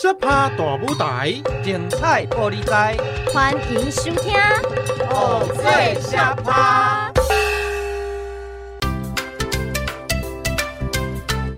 [0.00, 2.96] 小趴大舞台，精彩玻璃台，
[3.34, 4.32] 欢迎收听
[5.10, 7.12] 《偶最小趴》。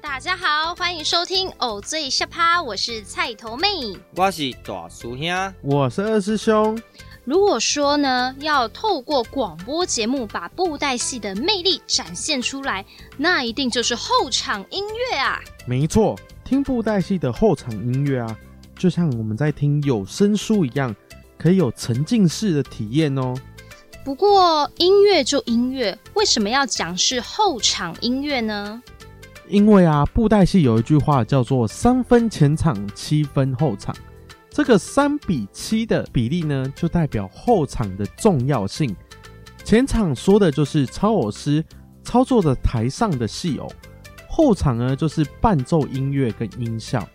[0.01, 3.69] 大家好，欢迎收听《偶最小趴》，我是菜头妹，
[4.17, 6.81] 我是大师兄，我是二师兄。
[7.25, 12.87] 如果说呢，要透过广播节目把布袋戏的魅力展现出来，
[13.19, 15.39] 那一定就是后场音乐啊！
[15.67, 16.19] 没错。
[16.51, 18.37] 听布袋戏的后场音乐啊，
[18.75, 20.93] 就像我们在听有声书一样，
[21.39, 23.33] 可以有沉浸式的体验哦。
[24.05, 28.83] 不过音乐就音乐，为什么要讲是后场音乐呢？
[29.49, 33.95] 因为啊，布袋戏有一句话叫做“三分前场，七分后场”。
[34.51, 38.93] 这个三比七的比例呢，就代表后场的重要性。
[39.63, 41.65] 前场说的就是操偶师
[42.03, 43.71] 操作着台上的戏偶。
[44.41, 47.07] 后场呢，就是伴奏音乐跟音效。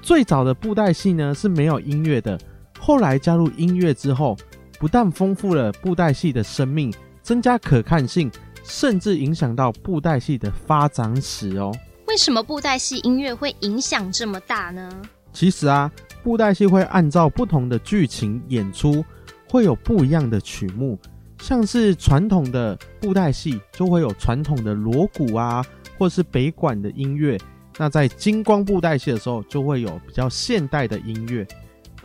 [0.00, 2.38] 最早的布袋戏呢是没有音乐的，
[2.78, 4.36] 后来加入音乐之后，
[4.78, 8.30] 不但丰富了布袋戏的生命，增加可看性，
[8.62, 11.74] 甚至影响到布袋戏的发展史哦。
[12.06, 14.88] 为什么布袋戏音乐会影响这么大呢？
[15.32, 15.90] 其实啊，
[16.22, 19.04] 布袋戏会按照不同的剧情演出，
[19.50, 20.96] 会有不一样的曲目。
[21.40, 25.60] 像是传统的布袋戏就会有传统的锣鼓啊。
[26.02, 27.38] 或是北管的音乐，
[27.78, 31.46] 那在金光布袋戏的时候，就会有比较现代的音乐，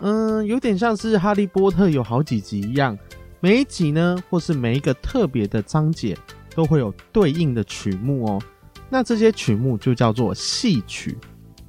[0.02, 2.96] 嗯，有点像是哈利波特有好几集一样，
[3.40, 6.16] 每一集呢，或是每一个特别的章节，
[6.54, 8.40] 都会有对应的曲目哦。
[8.88, 11.18] 那这些曲目就叫做戏曲。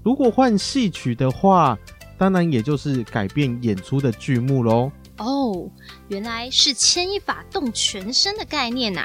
[0.02, 1.78] 如果换戏曲的话，
[2.18, 4.92] 当然也就是改变演出的剧目喽。
[5.16, 5.66] 哦，
[6.08, 9.02] 原来是牵一发动全身的概念呐、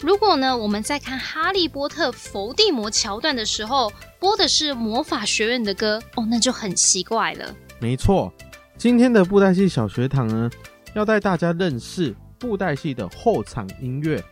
[0.00, 7.54] 如果呢，我们在看《哈利波特》伏地魔桥段的时候，播的是魔法学院的歌，哦，那就很奇怪了。
[7.78, 8.32] 没错，
[8.76, 10.50] 今天的布袋戏小学堂呢，
[10.94, 14.22] 要带大家认识布袋戏的后场音乐。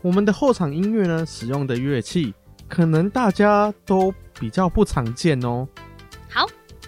[0.00, 2.32] 我们的后场音乐呢，使用的乐器，
[2.68, 5.66] 可能大家都比较不常见哦。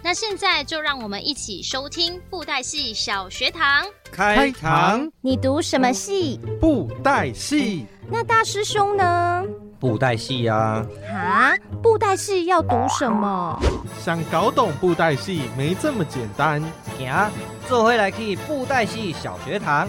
[0.00, 0.02] 好。
[0.02, 5.10] 那现在就让我们一起收听布袋戏小学堂开堂。
[5.20, 6.40] 你读什么戏？
[6.60, 7.86] 布袋戏。
[8.10, 9.44] 那大师兄呢？
[9.78, 10.84] 布袋戏呀。
[11.12, 11.54] 啊？
[11.82, 13.58] 布袋戏要读什么？
[14.02, 16.62] 想搞懂布袋戏没这么简单。
[16.98, 17.30] 行，
[17.68, 19.88] 做回来去布袋戏小学堂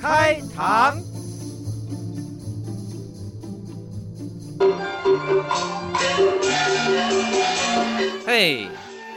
[0.00, 0.96] 开堂。
[8.26, 8.68] 嘿。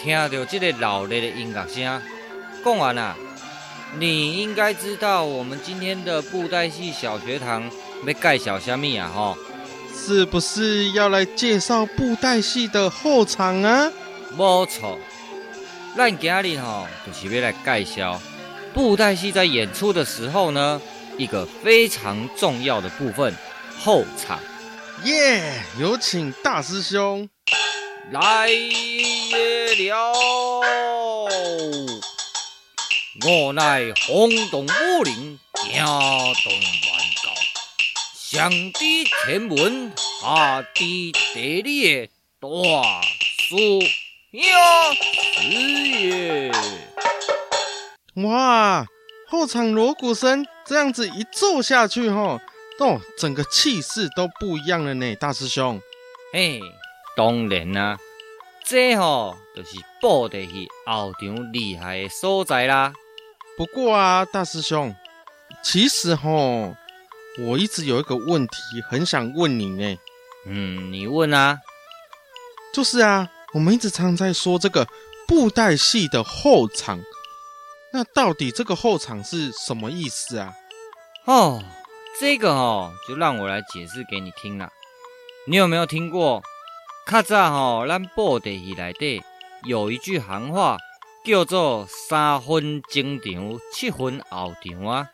[0.03, 2.01] 听到这个老烈的音乐声，
[2.61, 3.15] 讲完了，
[3.97, 7.71] 你应该知道我们今天的布袋戏小学堂
[8.05, 9.09] 要介绍什么啊？
[9.15, 9.37] 吼，
[9.95, 13.89] 是不是要来介绍布袋戏的后场啊？
[14.35, 14.99] 没错，
[15.95, 18.21] 咱今日吼就是要来介绍
[18.73, 20.81] 布袋戏在演出的时候呢，
[21.17, 23.33] 一个非常重要的部分——
[23.79, 24.37] 后场。
[25.05, 27.29] 耶，有请大师兄。
[28.11, 30.13] 来也了，
[33.25, 36.91] 我乃轰动武林，惊动万
[37.23, 37.31] 教，
[38.15, 38.79] 上知
[39.25, 40.83] 天文，下知
[41.33, 42.09] 地理的
[42.39, 42.47] 大
[43.01, 43.55] 师
[44.31, 44.41] 兄
[45.41, 45.47] 师
[46.01, 46.51] 爷。
[48.27, 48.85] 哇，
[49.29, 52.39] 后场锣鼓声这样子一奏下去，吼，
[52.79, 55.81] 哦，整个气势都不一样了呢，大师兄。
[56.33, 56.59] 嘿。
[57.15, 57.97] 当然啦、啊，
[58.65, 59.69] 这吼就是
[60.01, 62.93] 布袋戏后场厉害的所在啦。
[63.57, 64.95] 不过啊，大师兄，
[65.63, 66.75] 其实吼，
[67.39, 68.57] 我一直有一个问题
[68.89, 69.97] 很想问你呢。
[70.45, 71.59] 嗯，你问啊。
[72.73, 74.87] 就是啊，我们一直常在说这个
[75.27, 76.99] 布袋戏的后场，
[77.91, 80.53] 那到底这个后场是什么意思啊？
[81.25, 81.63] 哦，
[82.19, 84.71] 这个哦，就让我来解释给你听啦。
[85.45, 86.41] 你有没有听过？
[87.05, 89.21] 较早吼，咱布袋戏内底
[89.63, 90.77] 有一句行话，
[91.25, 95.09] 叫做“三分前场，七分后场”啊。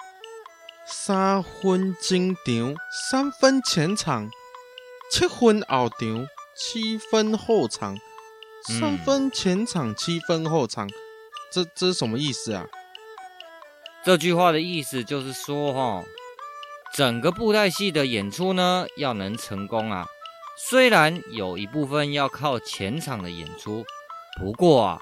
[0.86, 2.75] 三分前场，
[3.10, 4.30] 三分前场，
[5.12, 7.98] 七分后场，七分后场。
[8.64, 10.92] 三分前场，七分后场，嗯、
[11.52, 12.66] 这这是什么意思啊？
[14.04, 16.04] 这句话的意思就是说，哈，
[16.94, 20.06] 整个布袋戏的演出呢，要能成功啊。
[20.62, 23.86] 虽然有一部分要靠前场的演出，
[24.38, 25.00] 不过啊，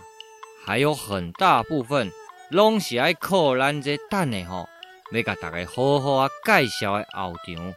[0.63, 2.12] 还有很大部分
[2.51, 4.69] 拢是爱靠咱这等的吼，
[5.12, 7.74] 要甲大家好好啊介绍的后场，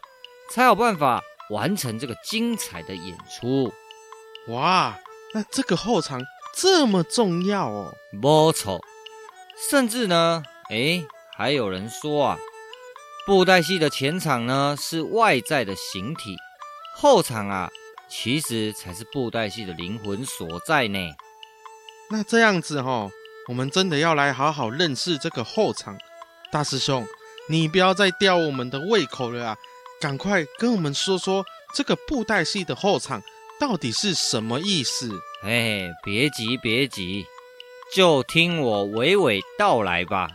[0.51, 3.73] 才有办法完成这个精彩的演出。
[4.49, 4.99] 哇，
[5.33, 6.21] 那这个后场
[6.55, 7.95] 这么重要哦。
[8.13, 8.79] 没错，
[9.71, 12.39] 甚至呢，诶，还有人说啊，
[13.27, 16.37] 布袋戏的前场呢是外在的形体，
[16.97, 17.71] 后场啊
[18.09, 20.99] 其实才是布袋戏的灵魂所在呢。
[22.11, 23.13] 那这样子哈、哦，
[23.49, 25.97] 我们真的要来好好认识这个后场。
[26.51, 27.07] 大师兄，
[27.49, 29.57] 你不要再吊我们的胃口了啊！
[30.01, 31.45] 赶快跟我们说说
[31.75, 33.23] 这个布袋戏的后场
[33.61, 35.13] 到底是什么意思？
[35.45, 37.25] 哎，别急别急，
[37.95, 40.29] 就听我娓娓道来吧。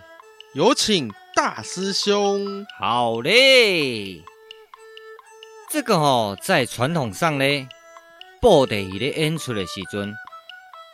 [0.54, 2.66] 有请大师兄。
[2.80, 4.24] 好嘞，
[5.76, 7.68] 这个哦，在传统上呢，
[8.40, 10.16] 布袋戏咧演出的时阵，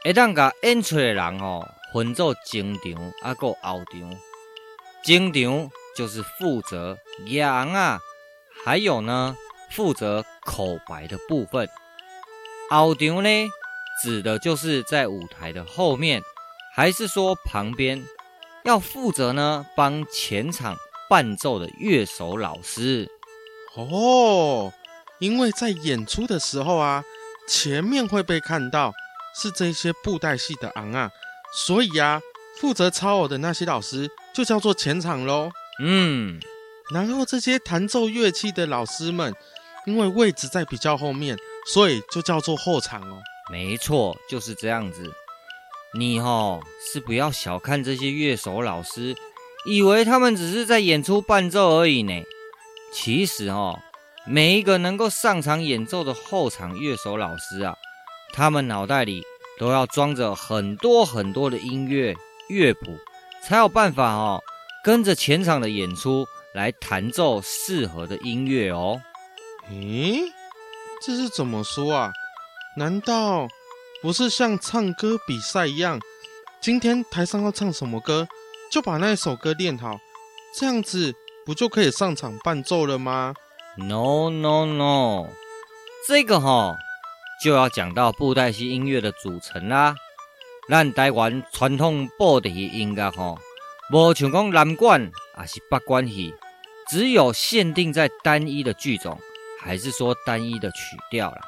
[0.04, 4.18] 会当甲演出的人哦，分做前场啊，个后场。
[5.04, 6.98] 前场就是负责
[7.28, 8.00] 演啊。
[8.66, 9.38] 还有呢，
[9.69, 11.69] 负责口白的部分。
[12.72, 13.30] 后场呢，
[14.01, 16.24] 指的就是在舞台的后面，
[16.74, 18.04] 还是说旁边，
[18.63, 20.75] 要负责呢帮前场
[21.07, 23.07] 伴奏的乐手老师。
[23.75, 24.73] 哦，
[25.19, 27.03] 因为在演出的时候啊，
[27.47, 28.94] 前面会被看到
[29.33, 31.09] 是这些布袋戏的昂啊，
[31.53, 32.21] 所以啊，
[32.59, 35.50] 负责操偶的那些老师就叫做前场喽。
[35.81, 36.39] 嗯。
[36.94, 39.33] 然后这些弹奏乐器的老师们，
[39.85, 43.21] 因为位置在比较后面，所以就叫做后场哦。
[43.50, 45.09] 没错，就是这样子。
[45.94, 46.59] 你哦，
[46.91, 49.15] 是不要小看这些乐手老师，
[49.65, 52.21] 以为他们只是在演出伴奏而已呢。
[52.93, 53.79] 其实哦，
[54.25, 57.75] 每一个能够上场演奏的后场乐手老师啊，
[58.33, 59.23] 他们脑袋里
[59.57, 62.15] 都要装着很多很多的音乐
[62.49, 62.97] 乐谱，
[63.41, 64.41] 才有办法哦，
[64.83, 66.25] 跟着前场的演出。
[66.53, 69.01] 来弹奏适合的音乐哦。
[69.71, 70.19] 咦，
[71.01, 72.11] 这是怎么说啊？
[72.75, 73.47] 难道
[74.01, 75.97] 不是像唱歌比赛一样？
[76.59, 78.27] 今天台上要唱什么歌，
[78.69, 79.97] 就把那首歌练好，
[80.53, 81.15] 这样子
[81.45, 83.33] 不就可以上场伴奏了吗
[83.77, 85.27] ？No No No，
[86.07, 86.75] 这个哈
[87.43, 89.95] 就要讲到布袋戏音乐的组成啦。
[90.69, 93.35] 咱台湾传统布袋戏音乐哈，
[93.91, 96.33] 无像讲南管还是北管戏。
[96.89, 99.17] 只有限定在单一的剧种，
[99.61, 101.41] 还是说单一的曲调啦？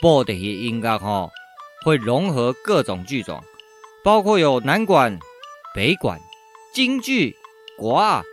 [0.00, 1.30] 布袋戏音乐吼
[1.84, 3.42] 会融合各种剧种，
[4.02, 5.18] 包括有南管、
[5.74, 6.20] 北管、
[6.74, 7.36] 京剧、
[7.78, 8.24] 国二，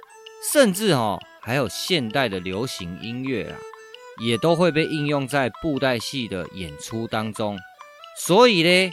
[0.52, 3.58] 甚至吼还有现代的流行音乐啊，
[4.22, 7.58] 也都会被应用在布袋戏的演出当中。
[8.18, 8.92] 所以呢，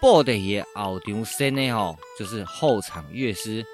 [0.00, 3.64] 布袋戏后场生的吼，就是后场乐师，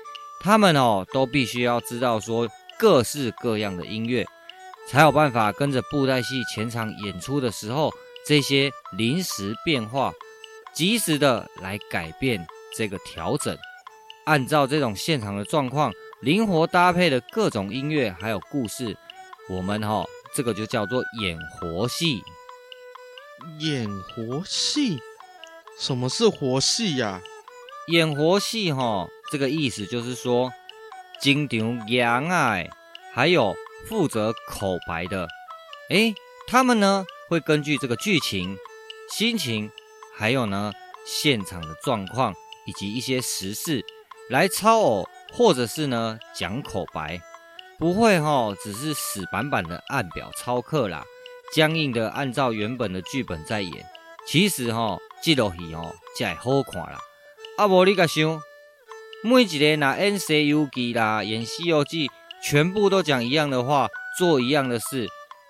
[0.41, 2.49] 他们哦都必须要知道说。
[2.79, 4.27] 各式各样的音乐，
[4.89, 7.93] 才有办法跟着布袋戏前场演出的时候，
[8.27, 10.15] 这些临时变化，
[10.73, 12.43] 及时的来改变
[12.75, 13.55] 这个调整，
[14.25, 18.97] 按照这种现场的状况，灵活搭配的各种音乐还有故事，
[19.49, 22.23] 我们哈、哦、这个就叫做演活戏。
[23.59, 24.99] 演活戏？
[25.79, 27.23] 什么是活戏呀、啊？
[27.89, 30.53] 演活戏哈，这个意思就是说。
[31.23, 32.57] 经常演啊，
[33.13, 33.55] 还有
[33.87, 35.29] 负责口白的，
[35.91, 36.15] 诶，
[36.47, 38.57] 他们呢会根据这个剧情、
[39.11, 39.71] 心情，
[40.17, 40.73] 还有呢
[41.05, 42.35] 现场的状况
[42.65, 43.85] 以及一些时事
[44.31, 47.21] 来操偶，或者是呢讲口白，
[47.79, 51.05] 不会哈、只是死板板的按表操课啦，
[51.55, 53.87] 僵硬的按照原本的剧本在演。
[54.27, 56.99] 其实哈、哦，这部戏哦才好看啦。
[57.57, 58.41] 啊，无你个想。
[59.23, 62.09] 每一个拿演《西游记》啦，演《西游记》，
[62.43, 65.07] 全部都讲一样的话，做一样的事，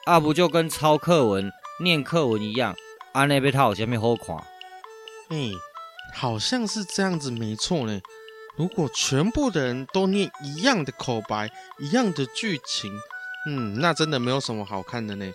[0.06, 2.74] 啊，不就跟抄课文、念课文一样？
[3.12, 4.36] 啊，那边他有什么好看？
[5.28, 5.50] 哎，
[6.12, 8.00] 好像是这样子，没错呢。
[8.56, 12.92] 如果全部的人都念一样的口白、一样的剧情，
[13.46, 15.32] 嗯，那真的没有什么好看的呢。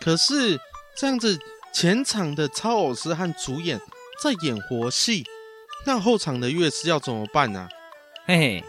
[0.00, 0.60] 可是
[0.94, 1.38] 这样子，
[1.72, 3.80] 前场的操偶师和主演
[4.22, 5.24] 在演活戏。
[5.84, 7.68] 那后场的乐师要怎么办呢、
[8.26, 8.64] 嘿嘿，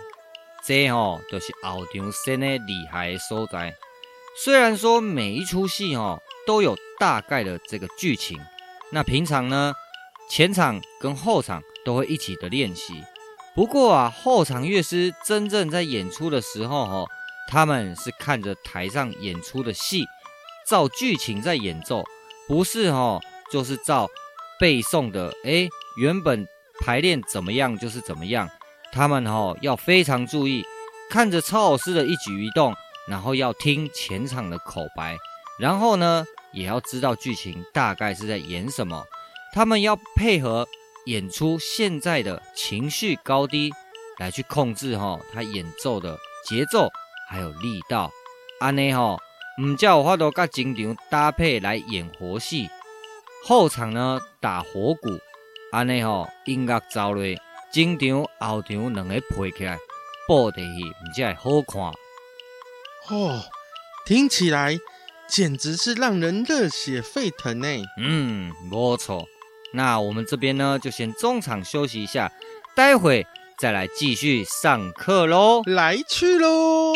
[0.65, 3.75] 这哦都、就是后场生的厉害的所在。
[4.43, 8.39] 虽然说每一出戏哦都有大概的这个剧情，
[8.91, 9.75] 那平常呢
[10.27, 13.03] 前场跟后场都会一起的练习。
[13.55, 17.07] 不过啊，后场乐师真正在演出的时候哦，
[17.49, 20.05] 他们是看着台上演出的戏，
[20.67, 22.03] 照剧情在演奏，
[22.47, 24.09] 不是哦，就是照
[24.59, 25.33] 背诵的。
[25.43, 25.67] 哎，
[25.97, 26.47] 原本。
[26.81, 28.49] 排练怎么样就是怎么样，
[28.91, 30.65] 他们哦要非常注意，
[31.09, 32.75] 看着操老师的一举一动，
[33.07, 35.15] 然后要听前场的口白，
[35.59, 39.05] 然后呢也要知道剧情大概是在演什么。
[39.53, 40.67] 他们要配合
[41.05, 43.71] 演出现在的情绪高低，
[44.19, 46.17] 来去控制哈他演奏的
[46.47, 46.89] 节奏
[47.29, 48.11] 还有力道。
[48.59, 49.17] 安尼吼，
[49.61, 52.69] 唔叫我花多甲整场搭配来演活戏，
[53.43, 55.19] 后场呢打火鼓，
[55.71, 57.35] 安尼吼音乐走落，
[57.71, 59.77] 整场后场两个配起来，
[60.27, 61.81] 布袋戏唔只会好看。
[63.09, 63.43] 哦，
[64.05, 64.77] 听起来
[65.27, 67.67] 简直是让人热血沸腾呢。
[67.97, 69.27] 嗯，没错。
[69.73, 72.31] 那我们这边呢，就先中场休息一下，
[72.75, 73.25] 待会
[73.57, 75.61] 再来继续上课喽。
[75.65, 76.93] 来去喽。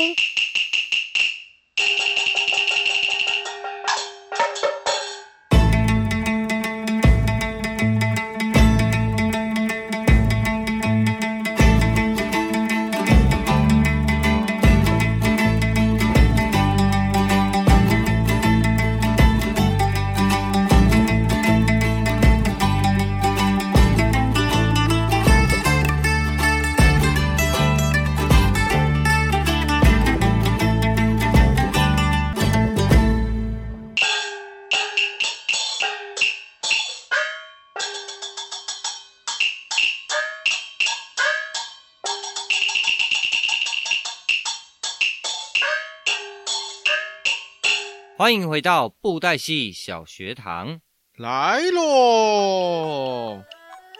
[48.27, 50.81] 欢迎回到布袋戏小学堂，
[51.15, 53.41] 来喽，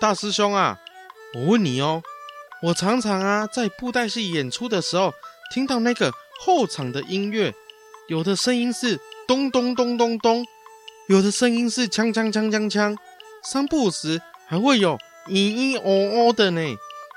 [0.01, 0.77] 大师兄啊，
[1.33, 2.03] 我问你哦，
[2.61, 5.13] 我常常啊在布袋戏演出的时候，
[5.53, 7.53] 听到那个后场的音乐，
[8.09, 10.45] 有的声音是咚咚咚咚咚，
[11.07, 12.97] 有的声音是锵锵锵锵锵，
[13.45, 14.97] 三不时还会有
[15.29, 16.61] 咿咿哦哦的呢，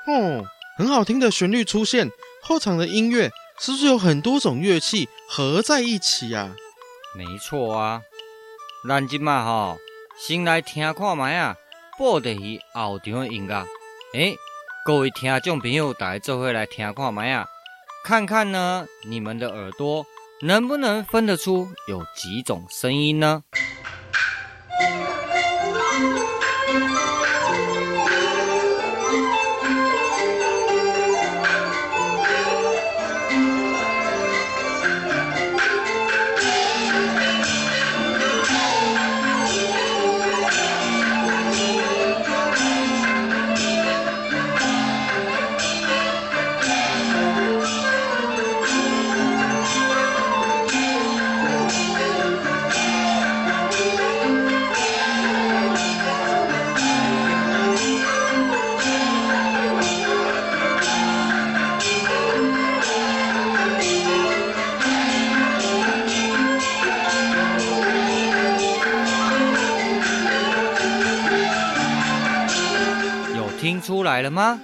[0.06, 0.44] 哦，
[0.78, 2.08] 很好听的旋律出现。
[2.40, 6.54] 后场的音乐是不是有很多种乐器合在一起啊？
[7.12, 8.02] 没错啊，
[8.88, 9.78] 咱今嘛吼，
[10.16, 11.56] 先来听看卖啊，
[11.98, 13.66] 布袋戏后场的音乐。
[14.14, 14.36] 诶，
[14.86, 17.46] 各位听众朋友，大家做伙来听看卖啊，
[18.04, 20.06] 看看呢，你们的耳朵
[20.42, 23.42] 能不能分得出有几种声音呢？
[74.30, 74.60] 吗？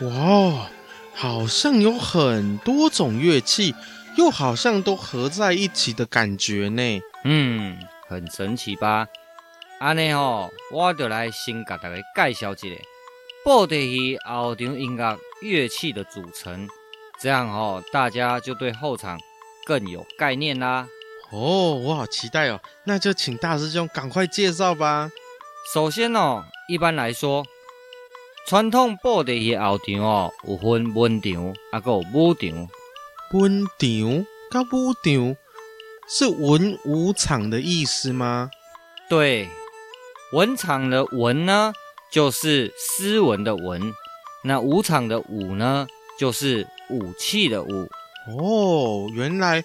[0.00, 0.68] 哇，
[1.14, 3.74] 好像有很多种乐器，
[4.16, 7.00] 又好像都合在一起的感觉呢。
[7.24, 9.08] 嗯，很神奇吧？
[9.80, 12.68] 安尼吼，我就来先给大家介绍一下
[13.44, 16.68] 布袋戏后场音乐乐器的组成，
[17.20, 19.18] 这样吼，大家就对后场
[19.64, 20.86] 更有概念啦。
[21.30, 22.60] 哦，我好期待哦！
[22.84, 25.10] 那就请大师兄赶快介绍吧。
[25.74, 27.44] 首先哦，一般来说。
[28.46, 32.68] 传统布袋戏后场哦，有分文场，啊，个武场。
[33.32, 35.36] 文场甲武场
[36.08, 38.48] 是文武场的意思吗？
[39.10, 39.48] 对，
[40.32, 41.72] 文场的文呢，
[42.08, 43.82] 就是斯文的文；
[44.44, 47.88] 那武场的武呢，就是武器的武。
[48.28, 49.64] 哦，原来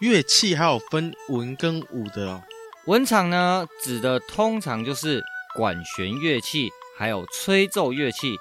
[0.00, 2.42] 乐器还有分文跟武的哦。
[2.86, 5.20] 文场呢，指的通常就是
[5.56, 6.70] 管弦乐器。
[6.96, 8.36] 还有吹奏乐器，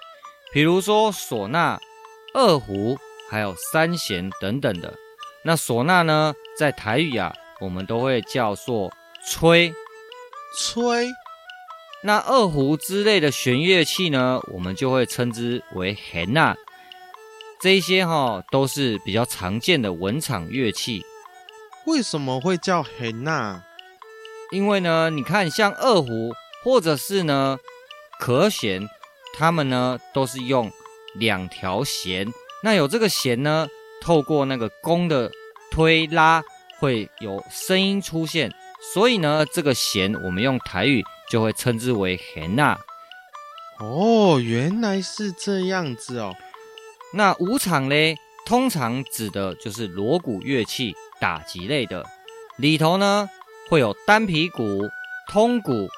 [0.52, 1.80] 比如说唢呐、
[2.34, 2.98] 二胡，
[3.30, 4.94] 还有三弦等等的。
[5.44, 8.92] 那唢呐呢，在台语啊，我们都会叫做
[9.26, 9.74] 吹
[10.58, 11.08] 吹。
[12.04, 16.56] 那二胡之类的弦乐器呢，我们就会称之为弦呐。
[17.60, 21.04] 这一些哈、哦，都是比较常见的文场乐器。
[21.86, 23.62] 为什么会叫弦呐？
[24.52, 27.58] 因为呢，你看像二胡，或者是呢。
[28.22, 28.88] 和弦，
[29.36, 30.72] 它们呢都是用
[31.16, 33.68] 两条弦，那有这个弦呢，
[34.00, 35.32] 透过那个弓的
[35.72, 36.44] 推拉，
[36.80, 38.54] 会有声音出现，
[38.94, 42.78] 所以呢，这个弦我们用台语就会称之为弦呐。
[43.80, 46.36] 哦，原来是这样子哦。
[47.16, 52.06] 那五场嘞，通常指的就是锣鼓乐器，打击类的，
[52.58, 53.28] 里头呢
[53.68, 54.88] 会有单皮鼓、
[55.28, 55.90] 通鼓、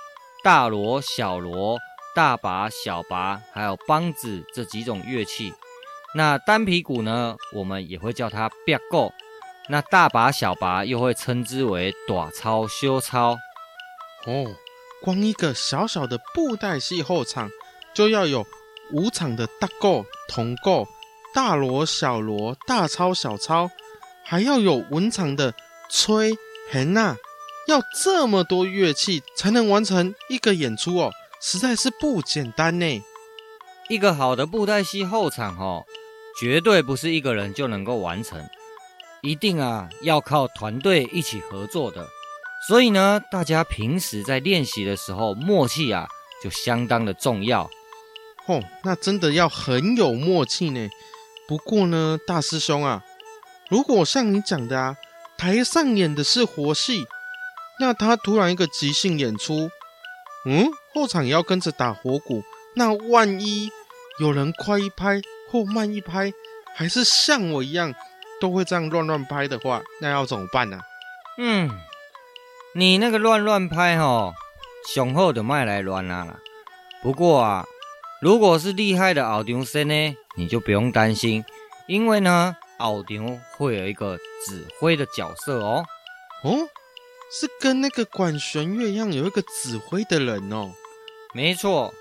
[0.41, 1.77] 大锣、小锣。
[2.15, 5.53] 大拔、小拔，还有梆子这几种乐器。
[6.15, 9.11] 那单皮鼓呢，我们也会叫它鉸鼓。
[9.69, 13.37] 那大拔、小拔又会称之为大操、修操。
[14.25, 14.55] 哦，
[15.01, 17.49] 光一个小小的布袋戏后场，
[17.93, 18.45] 就要有
[18.91, 20.87] 五场的大鼓、铜鼓、
[21.33, 23.71] 大锣、小锣、大操、小操，
[24.23, 25.53] 还要有文场的
[25.89, 26.37] 吹、
[26.71, 27.17] 横啊，
[27.67, 31.11] 要这么多乐器才能完成一个演出哦，
[31.45, 33.03] 实在是不简单呢。
[33.89, 35.83] 一个好的布袋戏后场哦，
[36.39, 38.41] 绝对不是一个人就能够完成。
[39.21, 42.07] 一定啊，要靠团队一起合作的。
[42.65, 46.07] 所以呢，大家平时在练习的时候，默契啊
[46.41, 47.69] 就相当的重要。
[48.45, 50.87] 哦，那真的要很有默契呢。
[51.45, 53.03] 不过呢，大师兄啊，
[53.69, 54.95] 如果像你讲的啊，
[55.37, 57.05] 台上演的是活戏，
[57.81, 59.69] 那他突然一个即兴演出，
[60.45, 62.43] 嗯，后场也要跟着打火鼓，
[62.75, 63.71] 那万一
[64.19, 66.33] 有人快一拍或慢一拍，
[66.75, 67.93] 还是像我一样。
[68.41, 70.83] 都会这样乱乱拍的话，那要怎么办呢、啊？
[71.37, 71.69] 嗯，
[72.73, 74.33] 你那个乱乱拍吼，
[74.93, 76.39] 雄厚的麦来乱啊啦。
[77.01, 77.65] 不过啊，
[78.21, 81.45] 如果是厉害的奥丁生呢，你就不用担心，
[81.87, 85.85] 因为呢，奥丁会有一个指挥的角色哦。
[86.43, 86.67] 哦，
[87.31, 90.73] 是跟那个管弦乐一样，有一个指挥的人哦。
[91.33, 91.93] 没错，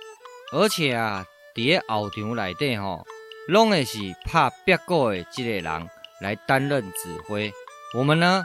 [0.53, 3.05] 而且啊，在后场内底吼，
[3.49, 5.89] 拢会是拍鉸鼓的这个人。
[6.21, 7.53] 来担任指挥，
[7.99, 8.45] 我们呢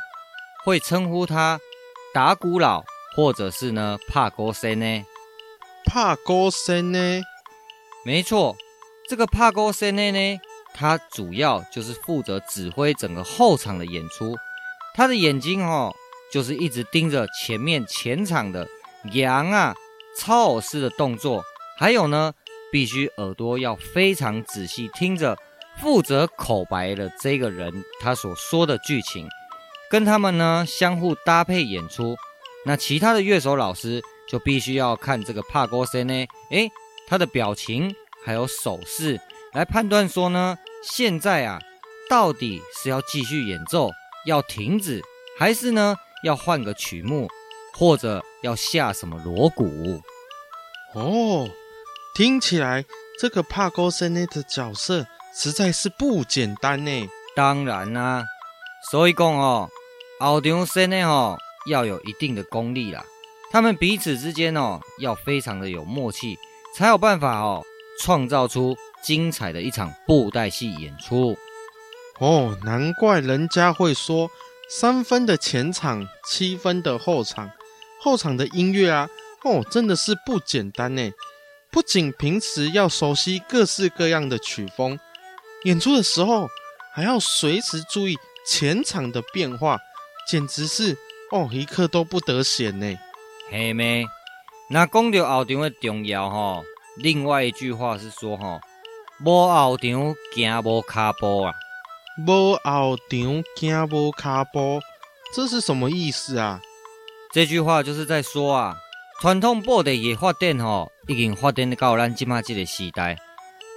[0.66, 1.60] 会称呼他
[2.12, 2.84] 打鼓佬，
[3.16, 5.06] 或者是呢拍鼓生呢。
[5.86, 7.22] 拍鼓生呢？
[8.04, 8.58] 没错，
[9.08, 10.40] 这个拍鼓生呢呢，
[10.74, 14.36] 他主要就是负责指挥整个后场的演出。
[14.96, 15.94] 他的眼睛哦，
[16.34, 18.68] 就是一直盯着前面前场的
[19.14, 19.76] 羊啊、
[20.18, 21.44] 操偶式的动作，
[21.78, 22.34] 还有呢，
[22.72, 25.38] 必须耳朵要非常仔细听着。
[25.80, 29.28] 负责口白的这个人，他所说的剧情，
[29.92, 32.18] 跟他们呢相互搭配演出。
[32.66, 36.72] 那其他的乐手老师就必须要看这个拍鼓生呢，诶，
[37.08, 39.22] 他的表情还有手势
[39.54, 41.60] 来判断说呢，现在啊，
[42.10, 43.92] 到底是要继续演奏，
[44.26, 45.00] 要停止，
[45.38, 47.30] 还是呢要换个曲目，
[47.78, 50.02] 或者要下什么锣鼓？
[50.96, 51.48] 哦，
[52.16, 52.84] 听起来
[53.20, 55.06] 这个拍鼓生呢的角色。
[55.36, 57.08] 实在是不简单呢。
[57.36, 58.24] 当然啦、啊，
[58.90, 59.70] 所以讲哦，
[60.20, 61.38] 后场生呢哦
[61.70, 63.06] 要有一定的功力啦。
[63.52, 66.36] 他们彼此之间哦要非常的有默契，
[66.76, 67.64] 才有办法哦
[68.02, 71.38] 创造出精彩的一场布袋戏演出。
[72.18, 74.32] 哦，难怪人家会说
[74.68, 77.52] 三分的前场，七分的后场。
[78.02, 79.10] 后场的音乐啊，
[79.44, 81.12] 哦真的是不简单呢。
[81.72, 85.00] 不仅平时要熟悉各式各样的曲风。
[85.64, 86.48] 演出的时候
[86.94, 89.78] 还要随时注意前场的变化，
[90.30, 90.98] 简直是
[91.32, 92.98] 哦一刻都不得闲呢。
[93.52, 94.06] 嘿咩？
[94.70, 96.62] 那讲到后场的重要哈，
[96.98, 98.60] 另外一句话是说哈，
[99.24, 101.54] 无后场行无卡步啊，
[102.26, 104.80] 无后场行无卡步，
[105.34, 106.62] 这是什么意思啊？
[107.38, 108.76] 这句话就是在说啊，
[109.22, 110.58] 传统布袋戏发展，
[111.08, 113.16] 已经发展到咱今嘛这个时代。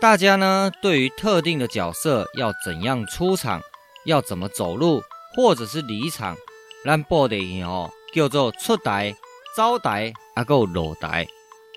[0.01, 3.61] 大家呢，对于特定的角色要怎样出场，
[4.07, 5.03] 要怎么走路，
[5.37, 6.39] 或者是离场，
[6.87, 9.15] 咱布袋戏哦叫做出台、
[9.55, 11.27] 招台，还有落台。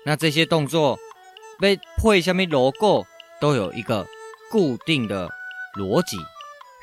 [0.06, 0.98] 那这些动作
[1.60, 3.04] 被配下面 logo
[3.42, 4.06] 都有一个
[4.50, 5.28] 固定的
[5.78, 6.16] 逻辑。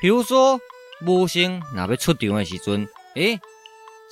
[0.00, 0.60] 比如说，
[1.04, 2.86] 武生若要出场的时阵，
[3.16, 3.40] 诶，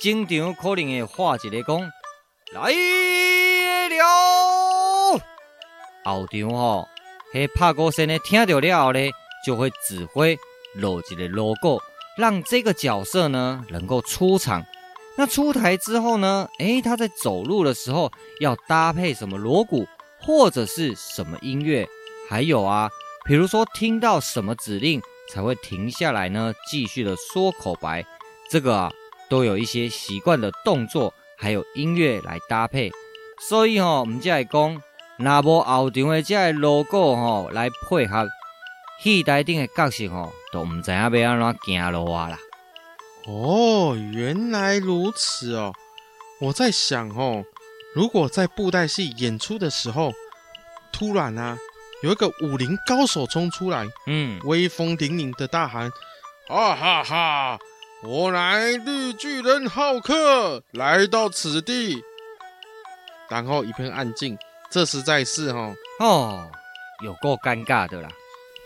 [0.01, 1.79] 经常可能会画一个讲
[2.53, 2.71] 来
[3.89, 5.21] 了，
[6.03, 6.87] 后场哦。
[7.31, 8.99] 嘿，拍鼓声呢，听到了后呢，
[9.45, 10.35] 就会指挥
[10.73, 11.79] 落一个锣鼓，
[12.17, 14.65] 让这个角色呢能够出场。
[15.15, 19.87] 那出台之后呢，诶，他在走路的时候要搭配什么锣鼓
[20.19, 21.87] 或者是什么音乐？
[22.27, 22.89] 还有啊，
[23.23, 26.51] 比如说听到什么指令才会停下来呢？
[26.67, 28.03] 继续的说口白，
[28.49, 28.91] 这个啊
[29.31, 32.91] 都有一些习惯的动作，还有音乐来搭配。
[33.47, 34.83] 所以哦，我们就来讲。
[35.17, 38.27] 那无后场的这个 logo 吼来配合
[39.01, 42.37] 戏台顶的角色吼，都唔知影要安怎行路啊啦。
[43.27, 45.73] 哦，原来如此哦。
[46.39, 47.45] 我在想哦，
[47.93, 50.11] 如果在布袋戏演出的时候，
[50.91, 51.57] 突然啊
[52.01, 55.91] 有一个武林高手冲出来，嗯，威风凛凛的大喊
[56.49, 57.59] ：“啊哈哈！
[58.03, 62.03] 我乃绿巨人浩克，来到此地。”
[63.29, 64.37] 然后一片安静。
[64.69, 66.49] 这实在是哦哦，
[67.03, 68.09] 有够尴尬的啦。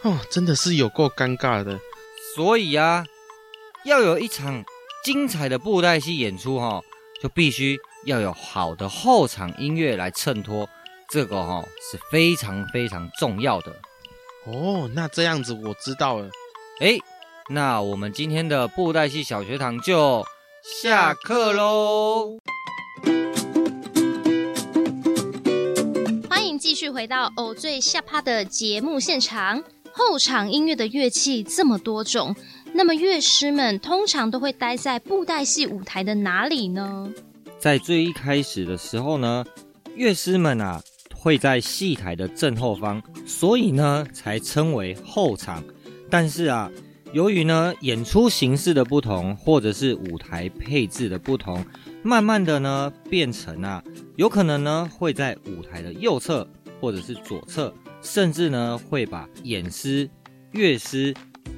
[0.04, 1.80] 哦，真的是有够尴尬的。
[2.36, 3.04] 所以啊，
[3.86, 4.63] 要有一场
[5.04, 6.80] 精彩的布袋戏演出哈，
[7.24, 10.69] 就必须要有好的后场音乐来衬托，
[11.10, 13.76] 这个哈是非常非常重要的。
[14.45, 16.30] 哦，那这样子我知道了。
[16.82, 17.00] 哎，
[17.48, 20.26] 那我们今天的布袋戏小学堂就
[20.82, 22.40] 下课喽。
[26.28, 29.64] 欢迎继续回到偶最下趴的节目现场。
[29.94, 32.36] 后场音乐的乐器这么多种，
[32.74, 37.08] 那么乐师们通常都会待在布袋戏舞台的哪里呢？
[37.60, 39.46] 在最一开始的时候呢，
[39.96, 40.82] 乐师们啊
[41.14, 45.64] 会在戏台的正后方，所以呢才称为后场。
[46.10, 46.70] 但是啊，
[47.13, 51.65] 由于呢演出形式的不同，或者是舞台配置的不同，
[52.04, 53.84] 慢慢的呢变成啊，
[54.15, 56.48] 有可能呢会在舞台的右侧
[56.80, 57.74] 或者是左侧。
[58.02, 60.08] 甚至呢，会把演师、
[60.52, 61.12] 乐师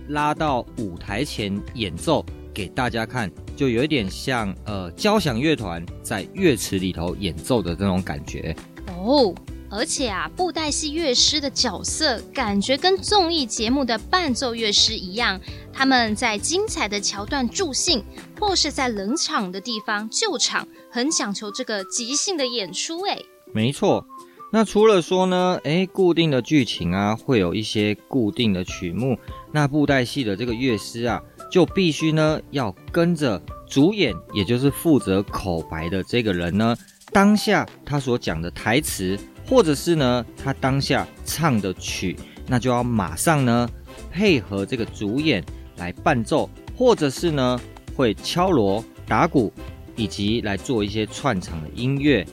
[0.08, 8.56] 拉到舞台前演奏给大家看，就有一点像呃交响乐团在乐池里头演奏的这种感觉
[8.96, 9.36] 哦。
[9.70, 15.40] 而且啊，布袋戏乐师的角色感觉跟综艺节目的伴奏乐师一样，
[15.74, 18.04] 他们在精彩的桥段助兴，
[18.40, 23.02] 或是在冷场的地方救场，很讲求这个即兴的演出。
[23.02, 23.20] 哎，
[23.54, 24.06] 没错。
[24.50, 29.18] 那除了说呢，诶，固定的剧情啊，会有一些固定的曲目。
[29.52, 36.78] 那布袋戏的这个乐师啊，就必须呢要跟着主演，也就是负责口白的这个人呢，
[37.12, 42.16] 当下他所讲的台词，或者是呢他当下唱的曲，
[42.48, 43.70] 那就要马上呢
[44.12, 45.44] 配合这个主演
[45.78, 47.60] 来伴奏，或者是呢
[47.96, 49.52] 会敲锣打鼓，
[49.96, 52.26] 以及来做一些串场的音乐。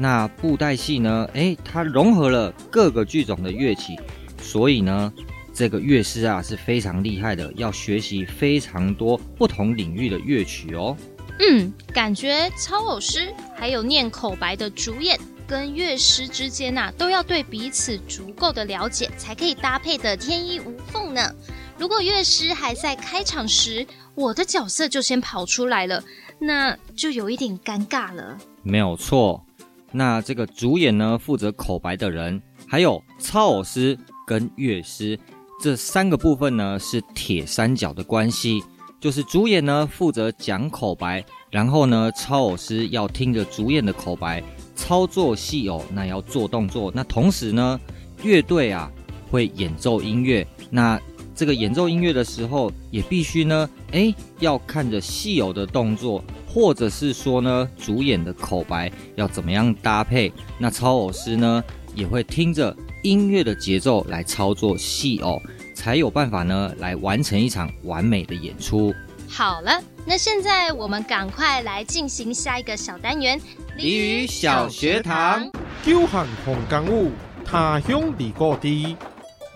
[0.00, 1.28] 那布袋戏呢？
[1.32, 3.98] 诶，它融合了各个剧种的乐器，
[4.40, 5.12] 所以呢，
[5.52, 10.96] 这个乐师啊是非常厉害的，要学习非常多不同领域的乐曲哦。
[11.40, 21.34] 嗯，感觉操偶师还有念口白的主演跟乐师之间呐、都要对彼此足够的了解，才可以搭配得天衣无缝呢。
[21.78, 26.04] 如果乐师还在开场时，我的角色就先跑出来了，
[26.38, 28.36] 那就有一点尴尬了。
[28.62, 29.42] 没有错。
[29.90, 35.18] 那这个主演呢，负责口白的人，还有操偶师跟乐师
[35.62, 38.62] 这三个部分呢，是铁三角的关系。
[39.00, 44.42] 就是主演呢负责讲口白，然后呢超偶师要听着主演的口白
[44.78, 46.90] 操作戏偶，那要做动作。
[46.94, 47.78] 那同时呢，
[48.22, 48.90] 乐队啊
[49.28, 50.46] 会演奏音乐。
[50.70, 50.98] 那
[51.34, 56.22] 这个演奏音乐的时候，也必须呢，诶，要看着戏偶的动作。
[56.46, 60.32] 或者是说呢，主演的口白要怎么样搭配？
[60.58, 61.62] 那操偶师呢，
[61.94, 65.38] 也会听着音乐的节奏来操作戏偶，
[65.74, 68.94] 才有办法呢，来完成一场完美的演出。
[69.30, 73.40] 好了，那现在我们赶快来进行下一个小单元——
[73.78, 75.50] 俚语小学堂。
[75.84, 77.12] 久旱逢甘雨，
[77.44, 78.96] 他乡遇故知。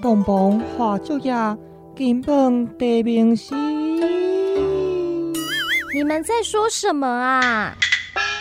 [0.00, 1.32] 东风花烛夜，
[1.96, 3.54] 金榜题名时。
[5.94, 7.74] 你们在说什么啊？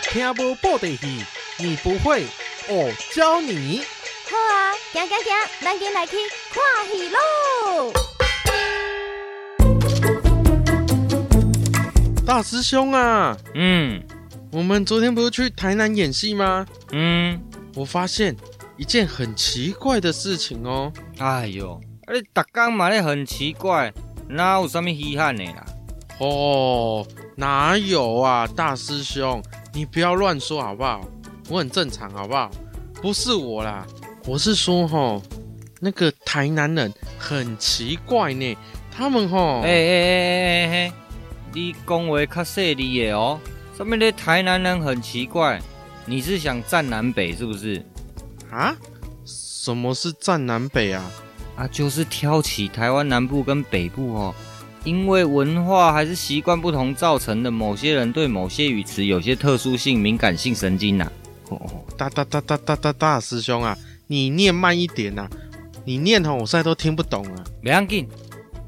[0.02, 1.24] 听不布袋戏，
[1.58, 2.24] 你不会，
[2.68, 3.82] 我教你。
[4.30, 6.16] 好啊，行行行，咱今来去
[6.52, 7.92] 看戏喽！
[12.24, 14.00] 大师兄啊，嗯，
[14.52, 16.64] 我们昨天不是去台南演戏吗？
[16.92, 17.38] 嗯，
[17.74, 18.34] 我发现
[18.76, 20.92] 一件很奇怪的事情哦。
[21.18, 21.80] 哎呦，
[22.12, 23.92] 你逐天嘛咧很奇怪，
[24.28, 25.66] 哪有啥物稀罕的啦？
[26.18, 27.06] 哦。
[27.34, 31.00] 哪有啊，大师兄，你不要乱说好不好？
[31.48, 32.50] 我很正常好不好？
[33.02, 33.84] 不是我啦，
[34.26, 35.20] 我是说吼，
[35.80, 38.56] 那个台南人很奇怪呢，
[38.94, 40.92] 他们齁，哎哎哎哎哎，
[41.54, 43.38] 你讲话较细腻的哦，
[43.76, 45.60] 上面的台南人很奇怪，
[46.06, 47.84] 你是想战南北是不是？
[48.50, 48.74] 啊？
[49.24, 51.10] 什么是战南北啊？
[51.56, 54.34] 啊，就是挑起台湾南部跟北部哦。
[54.84, 61.12] 因为文化还是习惯不同造成的，某些人对某些语词有些特殊性、敏感性神经呐、啊。
[61.50, 65.30] 哦，大大大大大大大师兄啊，你念慢一点呐、啊！
[65.84, 67.44] 你念吼，我现在都听不懂啊。
[67.62, 68.08] 不要紧，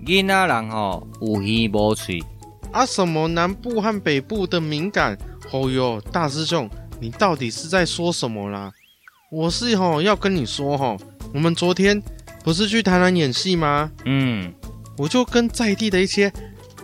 [0.05, 2.23] 囡仔人吼有耳无嘴。
[2.75, 5.17] 啊，什么南部和北部的敏感？
[5.53, 6.69] 哦哟，大师兄，
[7.01, 8.73] 你到底是在说什么啦？
[9.31, 10.99] 我是吼要跟你说吼，
[11.33, 12.03] 我们昨天
[12.43, 13.93] 不是去台南演戏吗？
[14.05, 14.53] 嗯。
[14.97, 16.33] 我就跟在地的一些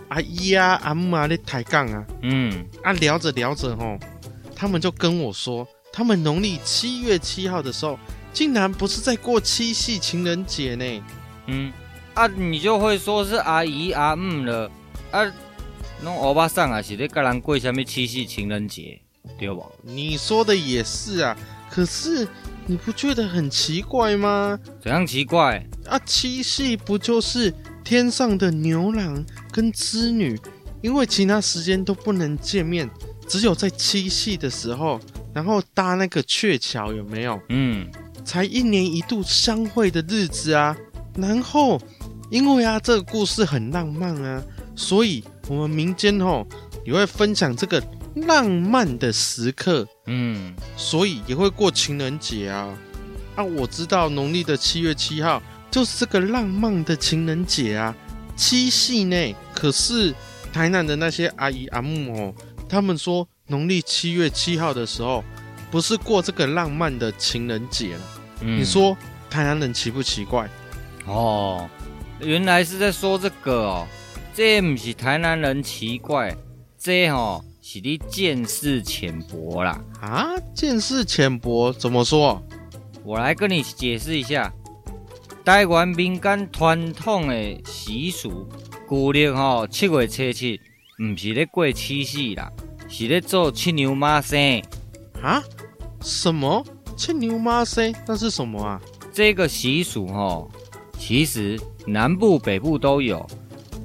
[0.09, 3.97] 阿姨啊、阿姆啊在抬杠啊，嗯，啊聊着聊着吼，
[4.55, 7.99] 他们就跟我说，他们农历七月七号的时候，
[8.31, 11.03] 竟然不是在过七夕情人节呢？
[11.47, 11.71] 嗯，
[12.13, 14.69] 啊，你就会说是阿姨阿姆了，
[15.11, 15.21] 啊，
[16.03, 18.99] 弄欧巴桑啊，是在跟人过什么七夕情人节，
[19.37, 19.63] 对不？
[19.83, 21.37] 你说的也是啊，
[21.69, 22.27] 可是
[22.65, 24.59] 你不觉得很奇怪吗？
[24.81, 25.63] 怎样奇怪？
[25.87, 30.39] 啊，七夕不就是天上的牛郎跟织女，
[30.81, 32.89] 因为其他时间都不能见面，
[33.27, 34.99] 只有在七夕的时候，
[35.33, 37.39] 然后搭那个鹊桥，有没有？
[37.49, 37.87] 嗯，
[38.25, 40.75] 才一年一度相会的日子啊。
[41.15, 41.79] 然后，
[42.31, 44.41] 因为啊，这个故事很浪漫啊，
[44.75, 46.47] 所以我们民间吼
[46.85, 47.83] 也会分享这个
[48.15, 49.85] 浪漫的时刻。
[50.05, 52.73] 嗯，所以也会过情人节啊。
[53.35, 57.93] 啊，我知道农历的七月七号就是这个浪漫的情人节啊，
[58.37, 59.35] 七夕呢。
[59.53, 60.15] 可是
[60.53, 62.33] 台南的那些阿姨阿姆哦，
[62.69, 65.21] 他们说农历七月七号的时候
[65.69, 68.01] 不是过这个浪漫的情人节了。
[68.39, 68.97] 嗯，你说
[69.29, 70.49] 台南人奇不奇怪？
[71.05, 71.69] 哦，
[72.21, 73.87] 原来是在说这个哦，
[74.43, 76.35] 这不是台南人奇怪，
[76.75, 79.79] 这哦是你见识浅薄啦。
[80.01, 82.41] 啊，见识浅薄怎么说？
[83.03, 84.51] 我来跟你解释一下，
[85.45, 88.49] 台湾民间传统的习俗，
[88.89, 90.59] 旧历吼七月初七，
[90.97, 92.51] 不是咧过七夕啦，
[92.89, 94.59] 是咧做七牛妈生。
[95.21, 95.43] 啊？
[96.01, 96.65] 什么？
[96.97, 97.93] 七牛妈生？
[98.07, 98.81] 那是什么啊？
[99.13, 100.49] 这个习俗吼。
[100.97, 103.27] 其实南部北部都有，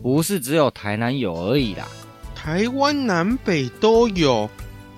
[0.07, 1.85] 不是只有台南有而已啦。
[2.33, 4.49] 台湾南北都有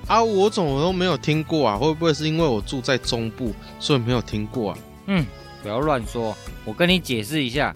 [0.06, 1.78] 啊，我怎么都没有听过啊？
[1.78, 4.78] 会不会是因为我住在中部，所以没有听过啊？
[5.06, 5.24] 嗯，
[5.62, 7.74] 不要乱说，我跟你解释一下，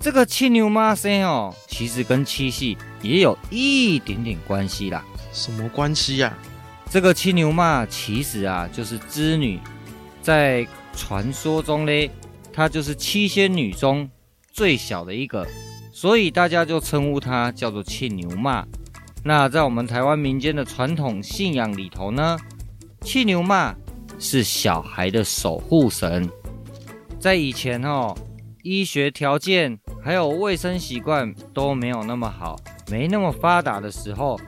[0.00, 5.04] 这个七牛妈生哦，其实跟七夕也有一点点关系啦。
[5.34, 6.34] 什么关系呀？
[6.90, 9.60] 这个七牛妈其实啊，就是织女，
[10.22, 12.10] 在传说中嘞。
[12.54, 14.08] 她就是七仙女中
[14.50, 15.46] 最小的一个，
[16.00, 18.64] 所以大家就称呼它叫做七牛妈。
[19.24, 22.38] 那在我们台湾民间的传统信仰里头呢，
[23.00, 23.74] 七牛妈
[24.16, 26.30] 是小孩的守护神。
[27.18, 28.14] 在以前哦，
[28.62, 32.54] 医学条件还有卫生习惯都没有那么好，
[32.88, 34.38] 没那么发达的时候，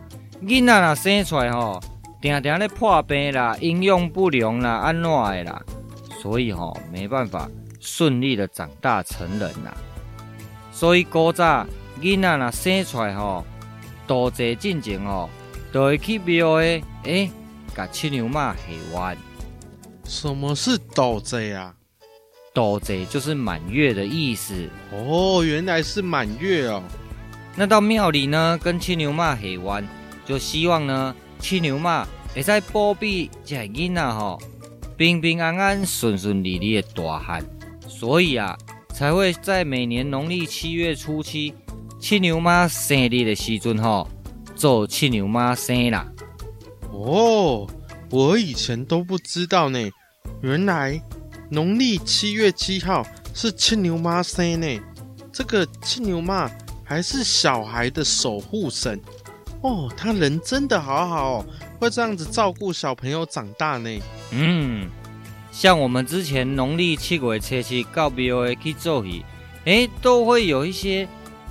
[0.44, 1.80] 囡仔啦生出来吼，
[2.22, 5.60] 定定咧破病啦，营养不良啦，安怎的啦，
[6.22, 7.50] 所以吼没办法。
[7.82, 9.76] 顺利的长大成人呐、啊，
[10.80, 11.66] 所以古早
[12.00, 13.44] 囡仔若生出来吼，
[14.06, 15.28] 多济进前吼，
[15.70, 17.30] 都会去庙诶，诶，
[17.76, 19.18] 甲七娘妈许愿。
[20.04, 21.74] 什么是多济啊？
[22.54, 24.70] 多济就是满月的意思。
[24.90, 26.82] 哦，原来是满月哦。
[27.54, 29.86] 那到庙里呢，跟七娘妈许愿，
[30.24, 34.40] 就希望呢，七娘妈会在保庇这囡仔吼，
[34.96, 37.44] 平平安安、顺顺利利的大汉。
[37.86, 38.56] 所以啊，
[38.92, 41.54] 才会在每年农历七月初七，
[41.98, 44.08] 七牛妈生日的时阵吼，
[44.54, 46.06] 做七牛妈生啦。
[46.92, 47.66] 哦，
[48.10, 49.78] 我以前都不知道呢，
[50.42, 51.00] 原来
[51.48, 54.80] 农历七月七号是七牛妈生呢。
[55.32, 56.50] 这个七牛妈
[56.84, 59.00] 还是小孩的守护神
[59.62, 61.46] 哦，他人真的好好哦，
[61.78, 63.90] 会这样子照顾小朋友长大呢。
[64.32, 64.90] 嗯。
[65.50, 69.24] 像我们之前农历七月初七到庙会去做戏，
[69.64, 71.06] 哎，都会有一些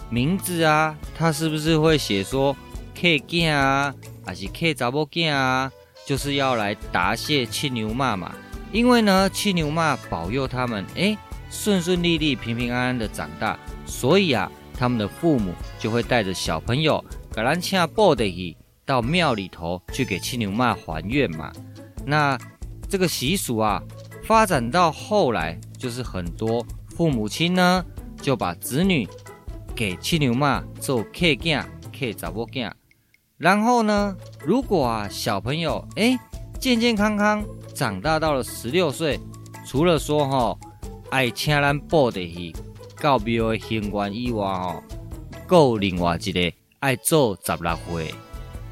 [0.09, 2.53] 名字啊，他是不是会写说
[2.95, 3.93] 客囝啊，
[4.25, 5.71] 还是客查某囝啊？
[6.05, 8.33] 就是要来答谢七牛妈嘛。
[8.71, 11.17] 因为呢，七牛妈保佑他们，哎，
[11.51, 21.51] 顺顺利利、平平安安的长大，所以啊，他们的父母就会带着小朋友，格兰恰布的去到庙里头去给七牛妈还愿嘛。
[22.05, 22.37] 那。
[22.89, 23.83] 这个习俗啊，
[24.23, 27.85] 发展到后来，就是很多父母亲呢，
[28.19, 29.07] 就把子女
[29.75, 31.63] 给七娘妈做客囝、
[31.97, 32.71] 客查某囝。
[33.37, 36.19] 然后呢，如果啊小朋友哎
[36.59, 39.19] 健健康康长大到了十六岁，
[39.65, 40.59] 除了说哈、哦、
[41.11, 42.53] 爱请咱报的去
[42.99, 44.83] 告庙的行愿以外哦，
[45.45, 48.13] 够另外一个爱做十六岁，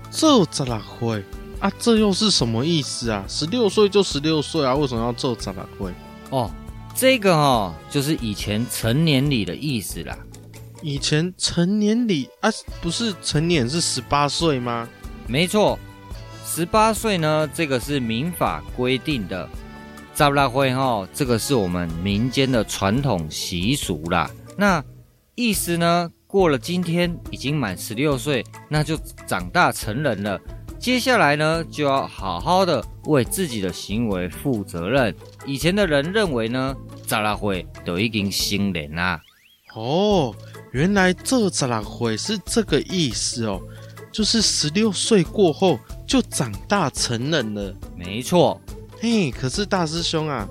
[0.09, 1.23] 做十六岁。
[1.59, 3.25] 啊，这又是什么意思啊？
[3.27, 5.93] 十六岁就十六岁啊，为什么要做十六岁？
[6.29, 6.51] 哦，
[6.95, 10.17] 这个哦，就是以前成年礼的意思啦。
[10.83, 14.87] 以前成年礼啊，不是成年是十八岁吗？
[15.25, 15.79] 没错，
[16.45, 19.49] 十八岁呢，这个是民法规定的。
[20.15, 24.29] 十六岁哈，这个是我们民间的传统习俗啦。
[24.55, 24.83] 那
[25.33, 30.39] 意思呢，过了今天已经满十六岁，那就长大成人了。
[30.79, 35.13] 接下来呢，就要好好的为自己的行为负责任。
[35.45, 36.75] 以前的人认为呢，
[37.07, 39.19] 十六岁都已经成人啦。
[39.75, 40.33] 哦，
[40.71, 43.61] 原来这十六岁是这个意思哦，
[44.11, 47.73] 就是十六岁过后就长大成人了。
[47.95, 48.61] 没错。
[48.99, 50.47] 嘿，可是大师兄啊，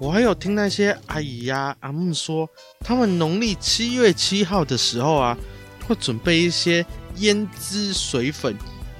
[0.00, 2.48] 我还有听那些阿姨呀、啊、阿姆说，
[2.80, 5.38] 他们农历七月七号的时候啊，
[5.86, 6.84] 会准备一些
[7.16, 8.54] 胭脂水粉、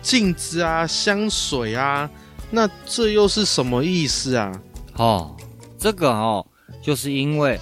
[0.06, 2.08] 镜子啊、香水啊，
[2.48, 4.52] 那这又是什么意思啊？
[4.94, 5.36] 哦。
[5.76, 6.46] 这个哦，
[6.80, 7.58] 就是因为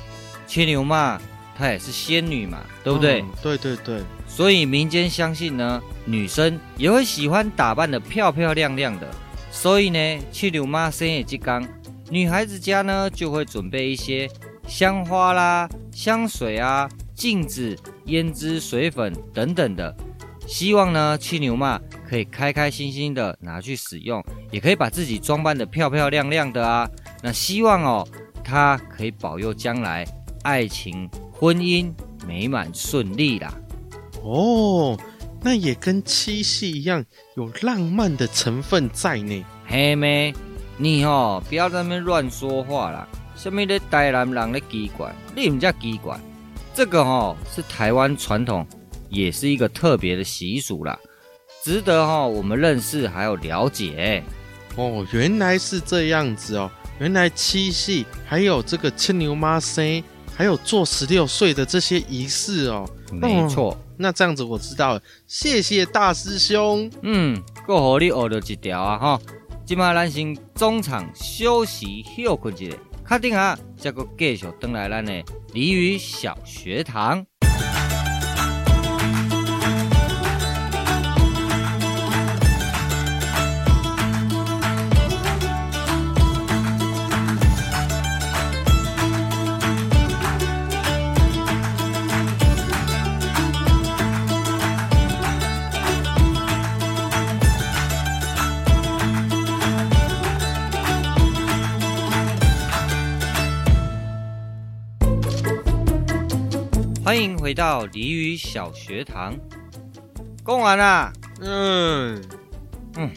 [0.47, 1.19] 牵牛嘛
[1.57, 3.23] 她也是仙女嘛，对不对？
[3.23, 4.03] 嗯，对对对。
[4.29, 9.09] 所以民间相信呢，女生也会喜欢打扮的漂漂亮亮的。
[9.51, 11.67] 所以呢，牵牛妈生日这天，
[12.11, 14.31] 女孩子家呢就会准备一些
[14.69, 19.97] 香花啦、香水啊、镜子、胭脂水粉等等的，
[20.47, 26.89] 希望呢牵牛妈可以开开心心的拿去使用，也可以把自己装扮的漂漂亮亮的啊。
[27.23, 28.07] 那希望哦，
[28.45, 30.07] 他可以保佑将来
[30.43, 31.93] 爱情婚姻
[32.27, 33.53] 美满顺利啦。
[34.23, 34.99] 哦，
[35.43, 37.05] 那也跟七夕一样，
[37.37, 39.45] 有浪漫的成分在呢。
[39.67, 40.35] 嘿妹，
[40.77, 43.09] 你哦不要在那边乱说话啦。
[43.37, 46.19] 什么的台南人的奇怪，你们家奇怪。
[46.73, 48.67] 这个哦是台湾传统，
[49.09, 50.99] 也是一个特别的习俗啦，
[51.65, 54.23] 值得哈、哦、我们认识还有了解。
[54.77, 56.71] 哦，原来是这样子哦。
[56.99, 60.05] 原来七夕还有这个牵牛妈生，
[60.37, 62.87] 还有做十六岁的这些仪式哦。
[63.11, 66.91] 没错、哦，那这样子我知道了，谢谢大师兄。
[67.01, 69.21] 嗯，够好你学了一条啊哈。
[69.65, 72.77] 今嘛咱先中场休息休困一下，
[73.09, 75.25] 确定啊，再个继续登来咱的
[75.55, 77.25] 鲤鱼小学堂。
[107.15, 109.39] 欢迎回到俚语小学堂。
[110.45, 111.13] 讲完啦。
[111.41, 112.21] 嗯
[112.97, 113.09] 嗯。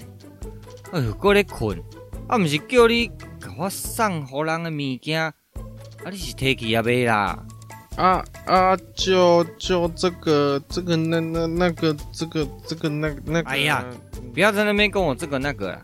[0.92, 1.76] 哎呦，搁咧困。
[2.28, 5.34] 啊，不是叫你给我送好人的物件，啊，
[6.12, 7.44] 你是提去也未啦？
[7.96, 13.50] 啊啊，就就这个这个那那那个这个这个那那个。
[13.50, 13.84] 哎呀，
[14.32, 15.82] 不要在那边跟我这个那个啦。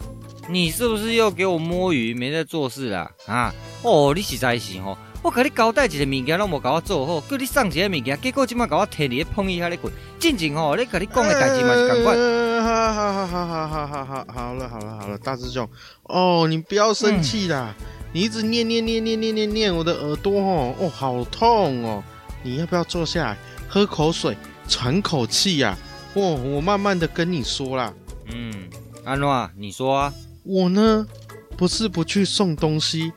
[0.47, 3.11] 你是不是又给我摸鱼，没在做事啦？
[3.25, 3.51] 啊？
[3.81, 4.95] 哦，你实在是吼。
[5.23, 12.13] 我给你交代一个物件，拢无给我做好，叫你送一个物件，结果今麦给我提你碰一下你滚，静静哦，你跟你讲的代志嘛是赶快。
[12.61, 15.65] 好好好好好好好好，好了好了好了，大师兄，
[16.03, 17.73] 哦，你不要生气啦，
[18.11, 22.03] 你一直念念念念念念念，我的耳朵哦哦好痛哦，
[22.43, 23.37] 你要不要坐下来
[23.69, 24.35] 喝口水，
[24.67, 25.77] 喘口气呀？
[26.15, 27.93] 哦，我慢慢的跟你说啦。
[28.25, 28.67] 嗯，
[29.05, 30.13] 安诺，你说啊。
[30.43, 31.07] 我呢，
[31.55, 33.13] 不是不去送东西。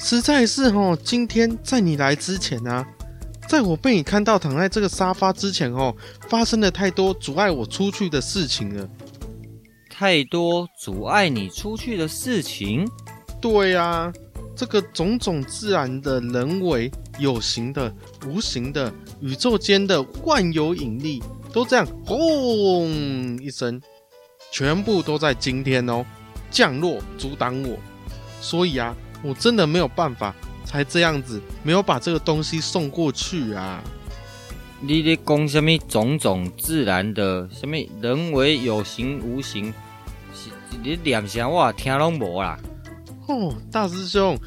[0.00, 2.86] 实在是哦，今天在你来之前啊，
[3.48, 5.94] 在我被你看到躺在这个沙发之前哦，
[6.28, 8.88] 发生了太多阻碍我出去的事情了。
[9.90, 12.88] 太多阻碍你出去的事情？
[13.40, 14.12] 对啊，
[14.54, 17.92] 这个种种自然的人为、有形的、
[18.24, 21.20] 无形的、宇宙间的万有引力，
[21.52, 22.88] 都这样轰
[23.42, 23.82] 一声，
[24.52, 26.06] 全部都在今天哦
[26.50, 27.76] 降落阻挡我。
[28.40, 28.96] 所以啊。
[29.22, 33.82] 我真的没有办法，才这样子没有把这个东西送过去啊！
[34.80, 39.74] 你咧讲什么种种自然的，什么人为有形无形？
[40.82, 42.56] 你念啥我听拢无啦！
[43.26, 44.38] 哦，大师兄，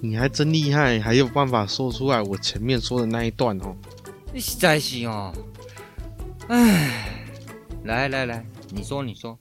[0.00, 3.76] 你还真厉害，还有办法说出来我前面说的那一段哦！
[4.32, 5.32] 你实在是哦，
[6.48, 7.20] 哎，
[7.84, 9.38] 来来来，你说你说，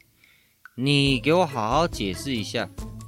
[0.75, 2.67] 你给我好好解释一下。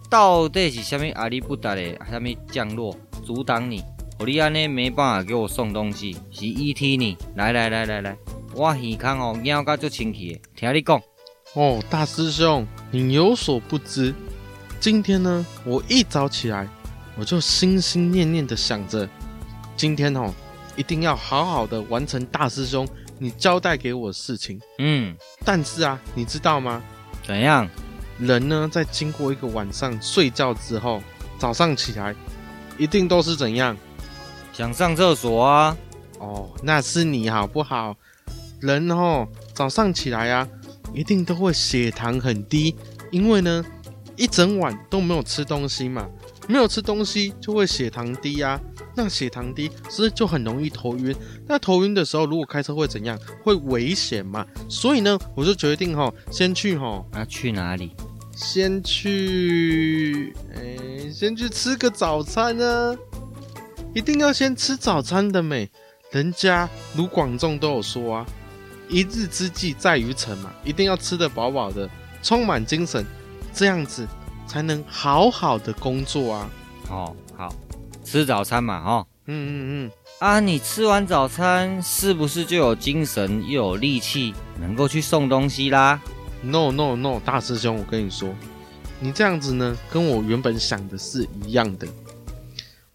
[0.09, 2.95] 到底是什么阿里不达的什么降落
[3.25, 3.83] 阻挡你？
[4.19, 7.17] 我你安尼没办法给我送东西，是 ET 呢？
[7.35, 8.17] 来来来来来，
[8.53, 10.99] 我耳康哦，咬个就清气，听你讲。
[11.53, 14.13] 哦，大师兄，你有所不知，
[14.79, 16.67] 今天呢，我一早起来，
[17.17, 19.07] 我就心心念念的想着，
[19.75, 20.33] 今天哦，
[20.75, 22.87] 一定要好好的完成大师兄
[23.19, 24.59] 你交代给我的事情。
[24.79, 26.81] 嗯，但是啊，你知道吗？
[27.23, 27.69] 怎样？
[28.19, 31.01] 人呢，在经过一个晚上睡觉之后，
[31.37, 32.15] 早上起来，
[32.77, 33.77] 一定都是怎样？
[34.53, 35.77] 想上厕所啊？
[36.19, 37.95] 哦，那是你好不好？
[38.59, 40.47] 人哦，早上起来啊，
[40.93, 42.75] 一定都会血糖很低，
[43.11, 43.63] 因为呢，
[44.15, 46.07] 一整晚都没有吃东西嘛，
[46.47, 48.59] 没有吃东西就会血糖低啊。
[48.95, 51.15] 那血糖低，是不是就很容易头晕？
[51.47, 53.19] 那头晕的时候，如果开车会怎样？
[53.43, 54.45] 会危险嘛？
[54.67, 57.05] 所以呢，我就决定哈，先去哈。
[57.11, 57.91] 啊，去哪里？
[58.35, 62.95] 先去，哎、欸，先去吃个早餐啊！
[63.93, 65.69] 一定要先吃早餐的美。
[66.11, 68.25] 人家卢广仲都有说啊，
[68.89, 71.89] 一日之计在于晨嘛，一定要吃得饱饱的，
[72.23, 73.05] 充满精神，
[73.53, 74.07] 这样子
[74.47, 76.49] 才能好好的工作啊。
[76.89, 77.53] 哦，好。
[78.03, 85.99] 吃早餐嘛，哈，嗯嗯嗯，啊，你吃完早餐是不是就有精神又有力气，能够去送东西啦
[86.41, 88.33] ？No No No，大师兄，我跟你说，
[89.01, 91.85] 你这样子呢，跟我原本想的是一样的。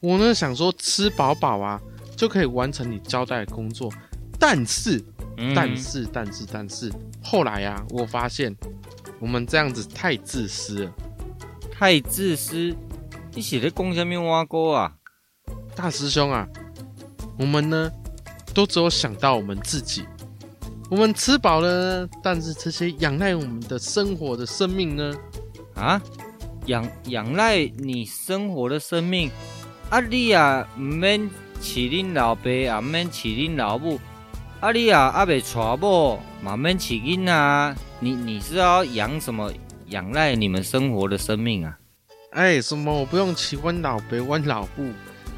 [0.01, 1.79] 我呢想说吃饱饱啊，
[2.17, 3.93] 就可以完成你交代的工作，
[4.39, 5.05] 但是，
[5.37, 6.91] 嗯、但是，但是，但是，
[7.23, 8.57] 后来啊，我发现
[9.21, 10.93] 我们这样子太自私了，
[11.83, 12.73] 太自私。
[13.35, 14.93] 你写的公下面挖沟啊？
[15.75, 16.47] 大师兄啊，
[17.37, 17.91] 我们呢
[18.55, 20.05] 都只有想到我们自己。
[20.89, 25.13] 我们吃饱了，但是这些仰赖我们的生活的生命呢？
[25.75, 26.01] 啊，
[26.67, 29.29] 仰仰赖你生活的生命？
[29.91, 31.21] 啊，你啊唔免
[31.61, 33.99] 饲恁老爸，也唔免饲恁老母。
[34.61, 37.75] 啊，你啊阿未娶某，嘛免饲囡啊？
[37.99, 39.51] 你你是要养什么？
[39.93, 41.79] 仰赖你们生活的生命啊？
[42.33, 42.91] 哎，什么？
[42.91, 44.91] 我不用饲阮老爸，阮老布。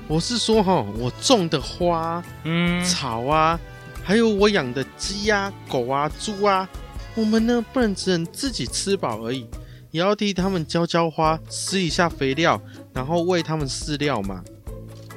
[0.06, 3.58] 我是说哈，我种的花、嗯，草啊，
[4.02, 6.68] 还有我养的鸡啊、狗啊、猪啊，
[7.16, 9.44] 我们呢不能只能自己吃饱而已，
[9.90, 12.60] 也要替他们浇浇花，施一下肥料，
[12.92, 14.44] 然后喂他们饲料嘛。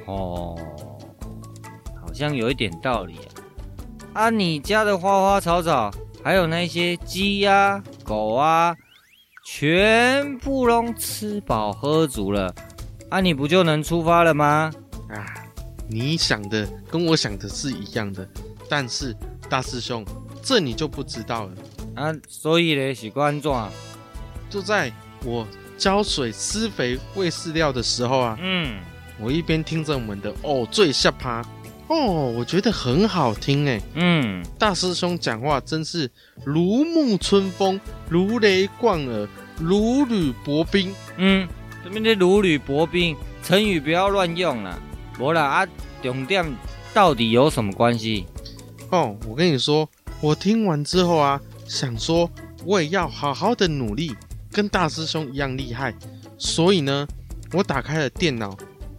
[0.08, 0.58] 哦，
[2.02, 3.30] 好像有一点道理啊。
[4.14, 8.76] 啊，你家的花花草草，还有那些鸡呀、狗啊，
[9.50, 12.54] 全部都吃饱喝足了。
[13.10, 14.70] 啊，你不就能出发了吗？
[15.10, 15.24] 啊，
[15.88, 18.28] 你想的跟我想的是一样的，
[18.70, 19.16] 但是
[19.50, 20.06] 大师兄，
[20.44, 21.52] 这你就不知道了
[21.96, 22.14] 啊。
[22.28, 23.50] 所以呢，是关怎？
[24.50, 24.92] 就在
[25.24, 28.78] 我浇水、施肥、喂饲料的时候啊，嗯，
[29.18, 31.42] 我一边听着我们的哦最下趴
[31.88, 36.10] 哦，我觉得很好听哎，嗯，大师兄讲话真是
[36.44, 37.80] 如沐春风、
[38.10, 39.28] 如雷贯耳、
[39.60, 41.48] 如履薄冰，嗯。
[41.84, 44.78] 这边的如履薄冰成语不要乱用了，
[45.20, 45.68] 无啦啊，
[46.04, 46.46] 重点
[46.94, 48.26] 到底有什么关系？
[48.90, 52.30] 哦，我跟你说，我听完之后啊，想说
[52.66, 54.14] 我也要好好的努力，
[54.52, 55.96] 跟大师兄一样厉害。
[56.38, 57.08] 所以呢，
[57.54, 58.58] 我打开了电脑，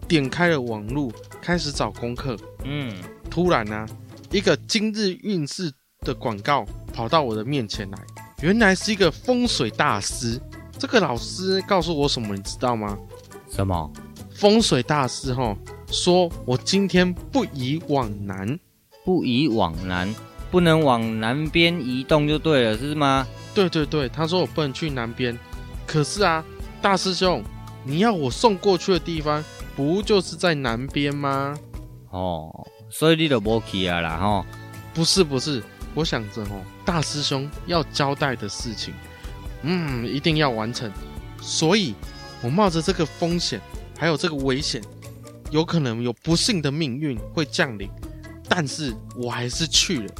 [0.09, 2.37] 点开了网络，开始找功课。
[2.65, 2.93] 嗯，
[3.31, 3.87] 突然呢、啊，
[4.31, 7.99] 一个今日运势的广告跑到我的面前来，
[8.41, 10.41] 原来是一个风水大师。
[10.79, 12.97] 这个老师告诉我什么，你知道吗？
[13.51, 13.93] 什么？
[14.35, 15.57] 风水大师哈
[15.91, 18.59] 说，我今天不宜往南，
[19.05, 20.15] 不宜往南，
[20.51, 23.27] 不能往南边移动就对了，是吗？
[23.53, 25.37] 对对对，他说我不能去南边。
[25.85, 26.45] 可是啊，
[26.81, 27.43] 大师兄，
[27.85, 29.43] 你要我送过去的地方，
[29.79, 31.57] 不就是在南边吗？
[32.11, 32.51] 哦，
[32.91, 34.47] 所以你就没去啊啦，哈？
[34.93, 35.63] 不是不是，
[35.95, 38.93] 我想着哦，大师兄要交代的事情。
[39.63, 40.91] 嗯，一定要完成，
[41.41, 41.95] 所以
[42.43, 43.61] 我冒着这个风险，
[43.97, 44.83] 还有这个危险，
[45.53, 47.89] 有可能有不幸的命运会降临，
[48.49, 50.15] 但是我还是去了。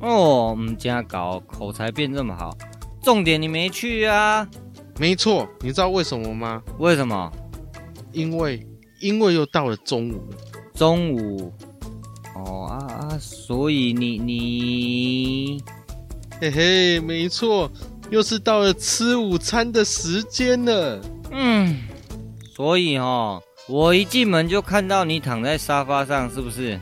[0.00, 2.54] 哦，唔加搞，口才变这么好，
[3.02, 4.46] 重点你没去啊？
[4.98, 6.62] 没错，你知道为什么吗？
[6.78, 7.32] 为什么？
[8.12, 8.66] 因为
[9.00, 10.36] 因为又到了中午了。
[10.74, 11.52] 中午？
[12.34, 15.62] 哦啊啊，所以你你，
[16.40, 17.70] 嘿嘿，没错。
[18.10, 21.00] 又是到了吃午餐的时间了。
[21.30, 21.76] 嗯，
[22.56, 26.76] 所以哦，我一进门就看到你躺在沙发上，是不是？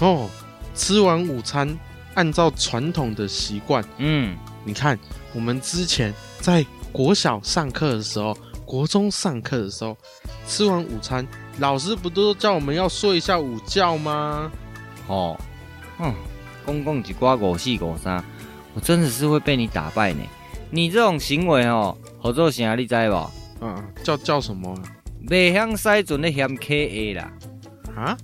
[0.00, 0.28] 哦，
[0.74, 1.78] 吃完午餐，
[2.14, 4.98] 按照传统的习惯，嗯，你看，
[5.34, 9.96] 我们之前在国小上课的时候，国中上课的时候，
[10.48, 11.24] 吃完午餐，
[11.58, 14.50] 老师不都叫我们要睡一下午觉吗？
[15.06, 15.38] 哦，
[15.98, 16.14] 嗯，
[16.64, 18.22] 公共几瓜狗戏狗三，
[18.74, 20.22] 我真的是会被你打败呢。
[20.70, 23.30] 你这种行为哦，合作啥你知不？
[23.60, 24.74] 嗯，叫叫什么？
[25.28, 27.32] 未向西准的嫌 KA 啦。
[27.94, 28.16] 啊？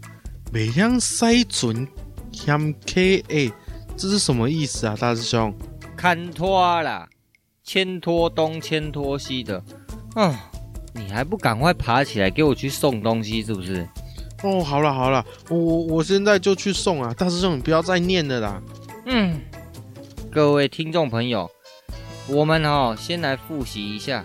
[0.53, 1.87] 未向西准
[2.33, 3.53] 嫌 KA，
[3.97, 5.55] 这是什么意思啊，大师兄？
[5.97, 7.09] 看拖啦，
[7.63, 9.63] 牵拖东牵拖西的。
[10.17, 10.35] 嗯，
[10.95, 13.89] 你还不赶快爬起来给我去送东西，是不是？
[14.43, 18.63] 哦，好了好了，我我我现在就去送啊，大师兄你不要再念了啦。
[19.07, 19.41] 嗯，
[20.31, 21.51] 各位听众朋友。
[22.29, 24.23] 我们哦，先来复习一下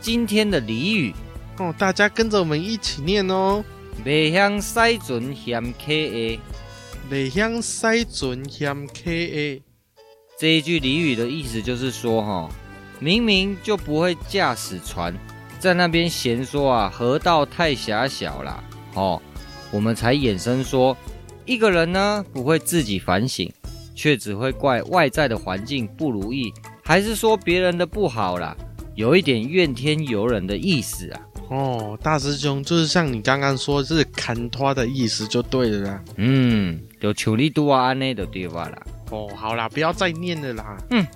[0.00, 1.14] 今天的俚语
[1.58, 3.64] 哦，大家跟着我们一起念哦。
[4.04, 6.40] 未乡使船嫌客下，
[7.08, 9.62] 未乡使船嫌客下。
[10.38, 12.50] 这一句俚语的意思就是说，哈，
[12.98, 15.14] 明明就不会驾驶船，
[15.58, 18.62] 在那边嫌说啊，河道太狭小了，
[18.94, 19.20] 哦，
[19.70, 20.96] 我们才衍生说，
[21.44, 23.50] 一个人呢不会自己反省，
[23.94, 26.52] 却只会怪外在的环境不如意，
[26.84, 28.56] 还是说别人的不好啦，
[28.94, 31.20] 有一点怨天尤人的意思啊。
[31.48, 36.04] 哦，大师兄就是像你刚刚说是砍拖的意思就对了啦。
[36.16, 38.82] 嗯，就像你拄仔安尼就对吧啦。
[39.10, 40.76] 哦，好啦，不要再念了啦。
[40.90, 41.06] 嗯，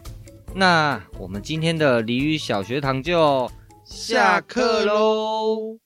[0.54, 3.50] 那我们今天的俚语小学堂就
[3.90, 5.76] 下课喽。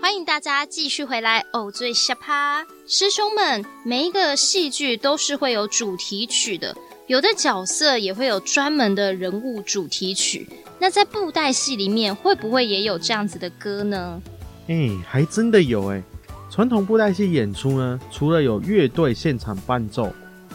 [0.00, 6.74] 欢迎大家继续回来哦，最下趴师兄们，每一个戏剧都是会有主题曲的。
[7.08, 10.48] 有的角色也会有专门的人物主题曲，
[10.78, 14.22] 那在布袋戏里面会不会也有这样子的歌呢？
[14.68, 16.04] 哎、欸，还真的有哎、欸！
[16.48, 20.12] 传统布袋戏演出呢，除了有乐队现场伴奏，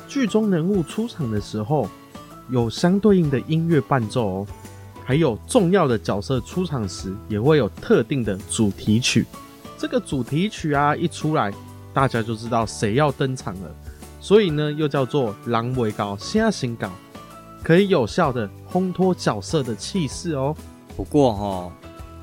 [0.08, 1.89] 剧中人物出场的时候
[2.50, 4.48] 有相对应的音乐伴奏哦，
[5.04, 9.26] 还有重要的角色出场时也会有特定的主题曲。
[9.78, 11.54] 这个主题曲啊一出来，
[11.94, 13.76] 大家就知道谁要登场了。
[14.22, 16.89] 所以呢，又叫做“人未到，声先到”，
[17.62, 20.56] 可以有效的烘托角色的气势哦。
[20.96, 21.72] 不过哈、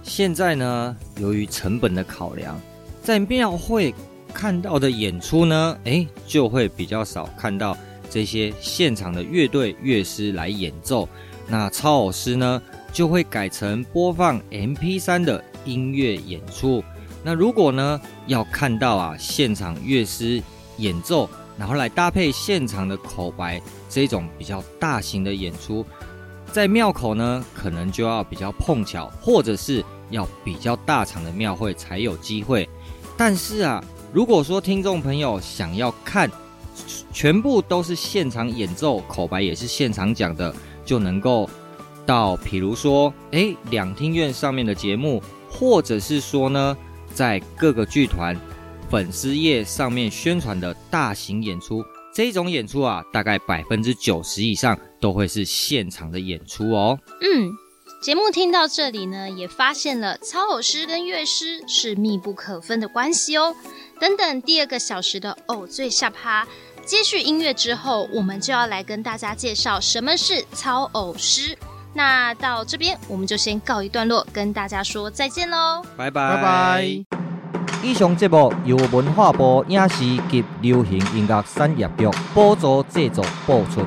[0.02, 2.58] 现在呢，由于成本的考量，
[3.02, 3.94] 在庙会
[4.32, 7.76] 看到的演出呢，诶，就会比较少看到
[8.10, 11.08] 这些现场的乐队乐师来演奏。
[11.46, 12.60] 那超偶师呢，
[12.92, 16.84] 就会改成播放 MP3 的音乐演出。
[17.22, 20.42] 那如果呢，要看到啊，现场乐师
[20.76, 21.30] 演奏。
[21.58, 25.84] 然后来搭配现场的口白，这种比较大型的演出，
[26.50, 32.66] 在庙口呢，可能就要比较碰巧，或者是要比较大场的庙会才有机会。
[33.14, 36.30] 但是啊，如果说听众朋友想要看
[37.12, 40.54] 全部都是现场演奏，口白也是现场讲的，
[40.84, 41.48] 就能够
[42.04, 46.76] 到，比如说，哎，两厅院上面的节目，或者是说呢，
[47.14, 48.38] 在各个剧团。
[48.90, 51.80] 粉丝页上面宣传的大型演出，
[52.12, 56.98] 这种演出啊，大概百分之九十以上都会是现场的演出哦。
[57.20, 57.52] 嗯，
[58.02, 63.54] 节目听到这里呢，也发现了操偶师跟乐师是密不可分的关系哦。
[64.00, 66.48] 等等，第二个小时的偶最下趴，
[66.90, 71.56] 接续音乐之后，我们就要来跟大家介绍什么是操偶诗。
[71.94, 77.04] 那到这边，我们就先告一段落，跟大家说再见喽，拜拜拜拜。
[77.80, 83.86] 以上节目由文化部影视及流行音乐产业局补助制作播出。